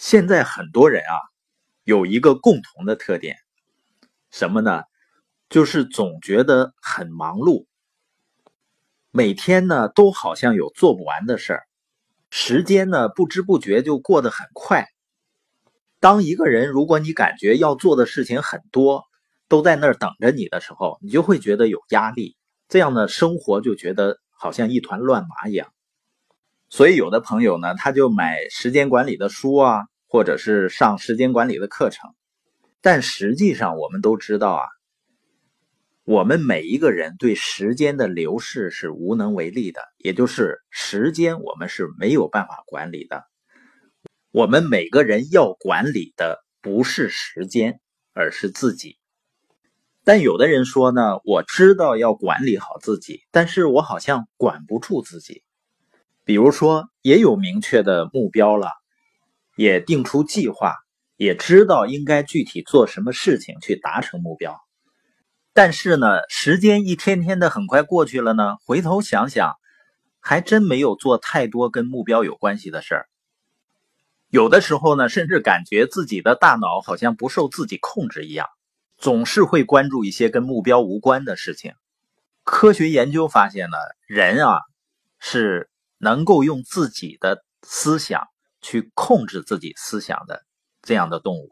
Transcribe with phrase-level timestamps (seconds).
[0.00, 1.20] 现在很多人啊，
[1.84, 3.36] 有一个共同的特点，
[4.30, 4.84] 什么呢？
[5.50, 7.66] 就是总觉得很忙碌，
[9.10, 11.64] 每天呢都好像有做不完的事儿，
[12.30, 14.88] 时间呢不知不觉就过得很快。
[15.98, 19.04] 当一个人如果你感觉要做的事情很多，
[19.48, 22.38] 都在那儿等着你的时候，你就会觉得有压力，
[22.68, 25.70] 这样呢生活就觉得好像一团乱麻一样。
[26.70, 32.14] 所以有的朋友呢，他就买时间管理的书啊，或者是上时间管理的课程，
[32.80, 34.62] 但实际上我们都知道啊。
[36.04, 43.24] 我们每一个人对时间的流逝是无能为力的，也就是时间我们是没有办法管理的。
[44.30, 47.80] 我们每个人要管理的不是时间，
[48.12, 48.96] 而是自己。
[50.04, 55.42] 但有的人说呢，我知道要管理好自己，但是我好像管不住自己。
[56.30, 58.70] 比如说，也有明确的目标了，
[59.56, 60.76] 也定出计划，
[61.16, 64.56] 也知道应该具体做什么事情去达成目标。
[65.52, 68.58] 但是呢，时间一天天的很快过去了呢。
[68.64, 69.56] 回头想想，
[70.20, 73.08] 还真没有做太多跟目标有关系的事儿。
[74.28, 78.46] 有的时候呢，甚至感觉自己的大脑好像不受自己控制一样，
[78.98, 81.74] 总是会关注一些跟目标无关的事情。
[82.44, 84.60] 科学研究发现呢，人啊
[85.18, 85.68] 是
[86.00, 88.26] 能够用自己的思想
[88.60, 90.42] 去控制自己思想的
[90.82, 91.50] 这样的动物，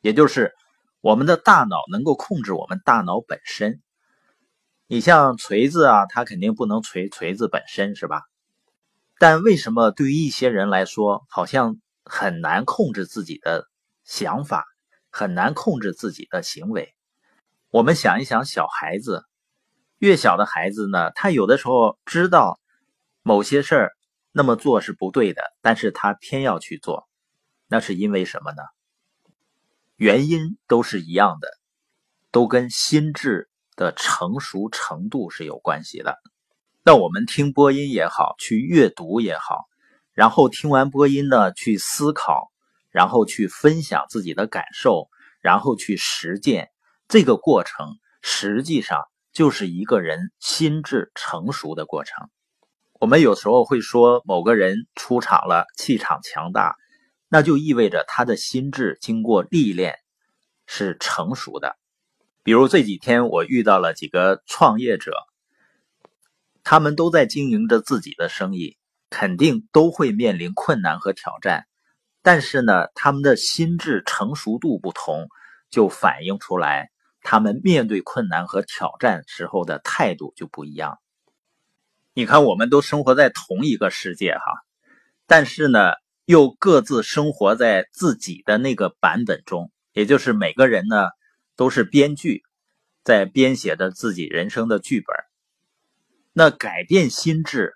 [0.00, 0.54] 也就是。
[1.00, 3.82] 我们的大脑能够控制我们大脑本身，
[4.86, 8.22] 你像锤子啊，它肯定不能锤锤子本身，是吧？
[9.18, 13.68] 但为什么对于一些人来说，好像很难控制自己的
[14.04, 14.64] 想法，
[15.10, 16.94] 很难控制自己的行为？
[17.68, 19.26] 我们想一想，小孩子，
[19.98, 22.58] 越小的孩子呢，他有的时候知道
[23.26, 23.92] 某些事儿
[24.32, 27.08] 那么做是不对的，但是他偏要去做，
[27.68, 28.62] 那是因为什么呢？
[29.96, 31.48] 原因都是一样的，
[32.30, 36.18] 都跟心智的成熟程度是有关系的。
[36.82, 39.64] 那我们听播音也好，去阅读也好，
[40.12, 42.52] 然后听完播音呢，去思考，
[42.90, 45.08] 然后去分享自己的感受，
[45.40, 46.70] 然后去实践，
[47.08, 49.00] 这个过程实际上
[49.32, 52.28] 就是一个人心智成熟的过程。
[53.04, 56.74] 我们有时候会说某个人出场了，气场强大。
[57.28, 59.96] 那就意味着他的心智经过历练
[60.66, 61.76] 是成熟的。
[62.42, 65.12] 比如这几天我遇到了几个创业者，
[66.62, 68.78] 他们都在经营着自己的生意，
[69.10, 71.66] 肯定都会面临困难和挑战。
[72.22, 75.28] 但是呢，他们的心智成熟度不同，
[75.68, 76.88] 就反映出来
[77.20, 80.98] 他们面对困难和挑战时候的态度就不一样。
[82.14, 84.42] 你看，我们都生活在同一个世界哈，
[85.26, 85.92] 但是呢。
[86.26, 91.08] 又各自生活在自己的那个版本中，也就是每个人呢
[91.54, 92.42] 都是编剧，
[93.02, 95.14] 在编写着自己人生的剧本。
[96.32, 97.74] 那改变心智，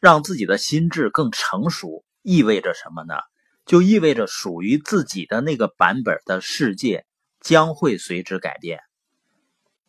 [0.00, 3.16] 让自己的心智更成熟，意味着什么呢？
[3.66, 7.04] 就意味着属于自己的那个版本的世界
[7.38, 8.80] 将会随之改变。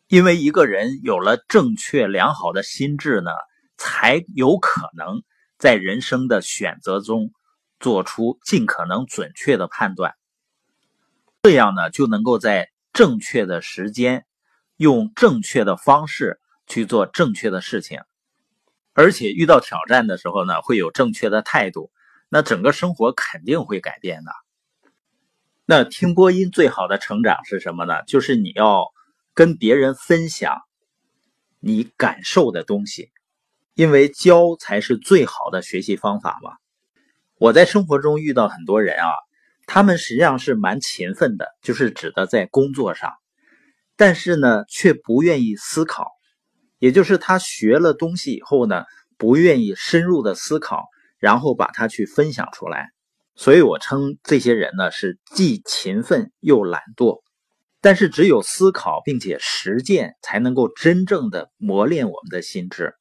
[0.08, 3.30] 因为一个人有了正确良好的心智呢，
[3.76, 5.22] 才有可能
[5.58, 7.32] 在人生的选择中。
[7.80, 10.14] 做出尽可能准确的判断，
[11.42, 14.24] 这样呢就能够在正确的时间，
[14.76, 18.00] 用正确的方式去做正确的事情，
[18.94, 21.90] 而且遇到挑战的时候呢，会有正确的态度，
[22.30, 24.32] 那整个生活肯定会改变的。
[25.66, 28.02] 那听播音最好的成长是什么呢？
[28.06, 28.86] 就是你要
[29.34, 30.56] 跟别人分享
[31.60, 33.10] 你感受的东西，
[33.74, 36.52] 因为教才是最好的学习方法嘛。
[37.36, 39.10] 我在生活中遇到很多人啊，
[39.66, 43.12] 他们实际上是蛮勤奋的，就是指的在工作上，
[43.96, 46.12] 但是呢，却不愿意思考，
[46.78, 48.84] 也就是他学了东西以后呢，
[49.18, 50.86] 不愿意深入的思考，
[51.18, 52.90] 然后把它去分享出来。
[53.34, 57.22] 所以我称这些人呢是既勤奋又懒惰。
[57.84, 62.94] 但是只有思考并且实践，才能够真正的磨练我们的心智。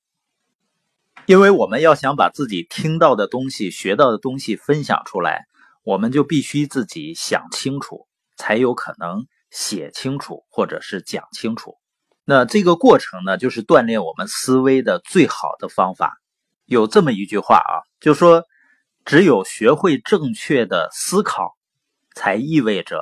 [1.25, 5.45] 因为我们要想把自己听到的东西、学到的东西分享出来，
[5.85, 11.77] 我们就必须自己想清楚，才有可能写清楚或者是讲清楚。
[12.25, 16.17] 那这个过程呢，就是锻炼我们思维的最好的方法。
[16.65, 18.43] 有这么一句话啊，就说
[19.05, 21.55] 只有学会正确的思考，
[22.13, 22.99] 才意味着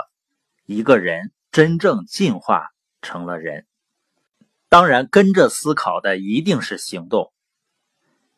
[0.67, 2.69] 一个人真正进化
[3.01, 3.67] 成了人。
[4.69, 7.33] 当然，跟着思考的一定是行动。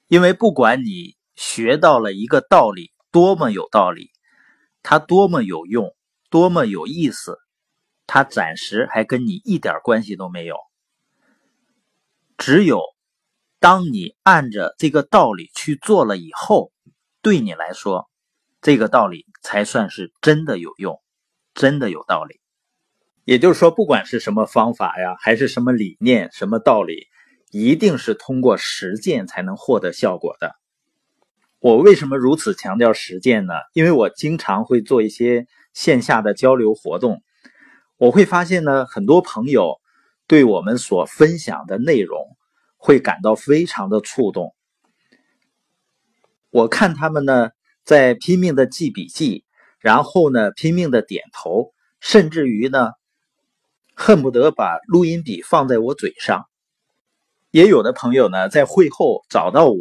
[0.07, 4.11] 因为不管你学到了一个道理多么有道理，
[4.81, 5.95] 它多么有用，
[6.29, 7.37] 多么有意思，
[8.07, 10.57] 它暂时还跟你一点关系都没有。
[12.37, 12.81] 只有
[13.59, 16.71] 当你按着这个道理去做了以后，
[17.21, 18.09] 对你来说，
[18.61, 21.01] 这个道理才算是真的有用，
[21.53, 22.39] 真的有道理。
[23.25, 27.07] 也就是说，不管是什么方法呀，还是什么理念、什么道理，
[27.51, 30.55] 一定是通过实践才能获得效果的。
[31.59, 33.53] 我为什么如此强调实践呢？
[33.71, 37.23] 因为我经常会做一些线下的交流活动，
[37.95, 39.79] 我会发现呢，很多朋友
[40.27, 42.19] 对我们所分享的内容
[42.75, 44.53] 会感到非常的触动。
[46.49, 47.51] 我看他们呢，
[47.85, 49.45] 在拼命的记笔记，
[49.79, 52.91] 然后呢，拼命的点头，甚至于呢。
[53.93, 56.45] 恨不得把录音笔放在我嘴上。
[57.51, 59.77] 也有的朋友呢，在会后找到我，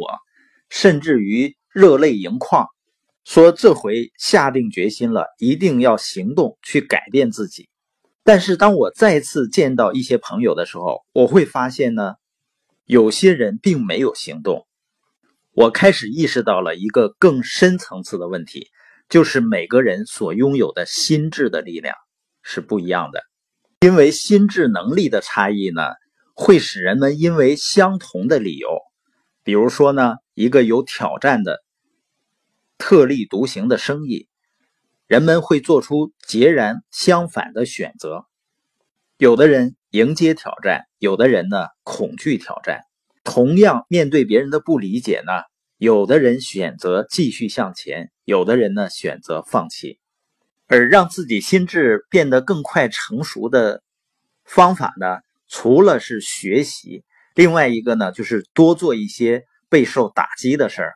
[0.69, 2.67] 甚至于热泪盈眶，
[3.23, 7.67] 说这回下定决心了，一定要行动去改变自己。
[8.23, 12.13] 但是当我再次见到一些朋友的时候，我会发现呢，
[12.85, 14.67] 有些人并没有行动。
[15.51, 18.67] 我开始意识到了一个更深层次的问题，
[19.09, 21.95] 就是每个人所拥有的心智的力量
[22.43, 23.23] 是不一样的。
[23.83, 25.81] 因为心智能力的差异呢，
[26.33, 28.69] 会使人们因为相同的理由，
[29.43, 31.61] 比如说呢，一个有挑战的、
[32.77, 34.29] 特立独行的生意，
[35.05, 38.25] 人们会做出截然相反的选择。
[39.17, 42.83] 有的人迎接挑战，有的人呢恐惧挑战。
[43.25, 45.33] 同样面对别人的不理解呢，
[45.77, 49.99] 有的人选择继续向前，有的人呢选择放弃。
[50.67, 53.83] 而让自己心智变得更快成熟的
[54.43, 57.03] 方法呢，除了是学习，
[57.35, 60.93] 另外一个呢，就是多做一些备受打击的事儿。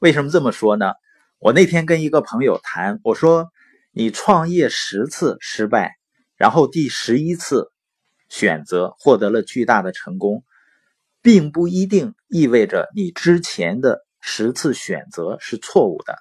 [0.00, 0.92] 为什么这么说呢？
[1.38, 3.50] 我那天跟一个朋友谈，我说
[3.92, 5.92] ：“你创业十次失败，
[6.36, 7.70] 然后第十一次
[8.28, 10.42] 选择获得了巨大的成功，
[11.22, 16.16] 并不一定意味着你之前的十次选择是错误的。”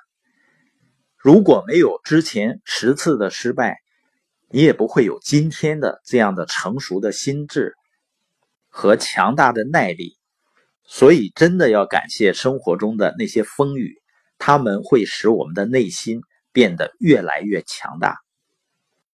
[1.23, 3.77] 如果没有之前十次的失败，
[4.49, 7.75] 你也不会有今天的这样的成熟的心智
[8.67, 10.17] 和强大的耐力。
[10.85, 14.01] 所以，真的要感谢生活中的那些风雨，
[14.37, 16.19] 他们会使我们的内心
[16.51, 18.17] 变得越来越强大。